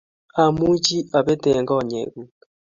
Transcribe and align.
Amuchi 0.43 0.97
apet 1.17 1.41
eng 1.51 1.67
konyekuk 1.69 2.31